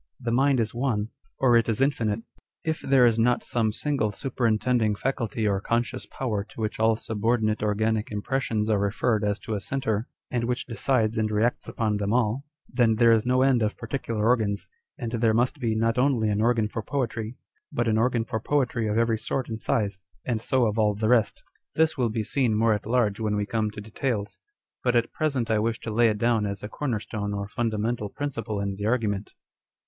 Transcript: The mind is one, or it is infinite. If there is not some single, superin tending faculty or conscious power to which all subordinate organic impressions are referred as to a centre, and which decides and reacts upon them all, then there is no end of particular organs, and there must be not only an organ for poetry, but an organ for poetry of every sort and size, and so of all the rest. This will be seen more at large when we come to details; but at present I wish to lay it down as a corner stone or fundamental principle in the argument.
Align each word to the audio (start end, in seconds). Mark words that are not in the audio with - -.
The 0.19 0.31
mind 0.31 0.59
is 0.59 0.73
one, 0.73 1.09
or 1.37 1.55
it 1.55 1.69
is 1.69 1.79
infinite. 1.79 2.23
If 2.63 2.81
there 2.81 3.05
is 3.05 3.19
not 3.19 3.43
some 3.43 3.71
single, 3.71 4.09
superin 4.09 4.59
tending 4.59 4.95
faculty 4.95 5.47
or 5.47 5.61
conscious 5.61 6.07
power 6.07 6.43
to 6.43 6.59
which 6.61 6.79
all 6.79 6.95
subordinate 6.95 7.61
organic 7.61 8.09
impressions 8.09 8.67
are 8.67 8.79
referred 8.79 9.23
as 9.23 9.37
to 9.41 9.53
a 9.53 9.59
centre, 9.59 10.07
and 10.31 10.45
which 10.45 10.65
decides 10.65 11.19
and 11.19 11.29
reacts 11.29 11.67
upon 11.69 11.97
them 11.97 12.13
all, 12.13 12.43
then 12.67 12.95
there 12.95 13.11
is 13.11 13.27
no 13.27 13.43
end 13.43 13.61
of 13.61 13.77
particular 13.77 14.27
organs, 14.27 14.65
and 14.97 15.11
there 15.11 15.35
must 15.35 15.59
be 15.59 15.75
not 15.75 15.99
only 15.99 16.29
an 16.29 16.41
organ 16.41 16.67
for 16.67 16.81
poetry, 16.81 17.37
but 17.71 17.87
an 17.87 17.99
organ 17.99 18.25
for 18.25 18.39
poetry 18.39 18.87
of 18.87 18.97
every 18.97 19.19
sort 19.19 19.49
and 19.49 19.61
size, 19.61 19.99
and 20.25 20.41
so 20.41 20.65
of 20.65 20.79
all 20.79 20.95
the 20.95 21.09
rest. 21.09 21.43
This 21.75 21.95
will 21.95 22.09
be 22.09 22.23
seen 22.23 22.57
more 22.57 22.73
at 22.73 22.87
large 22.87 23.19
when 23.19 23.35
we 23.35 23.45
come 23.45 23.69
to 23.69 23.79
details; 23.79 24.39
but 24.83 24.95
at 24.95 25.13
present 25.13 25.51
I 25.51 25.59
wish 25.59 25.79
to 25.81 25.93
lay 25.93 26.07
it 26.09 26.17
down 26.17 26.47
as 26.47 26.63
a 26.63 26.67
corner 26.69 26.99
stone 26.99 27.35
or 27.35 27.47
fundamental 27.47 28.09
principle 28.09 28.59
in 28.59 28.77
the 28.77 28.87
argument. 28.87 29.33